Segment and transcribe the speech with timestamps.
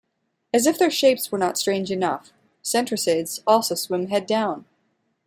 [0.51, 4.65] As if their shapes were not strange enough, centriscids also swim head down.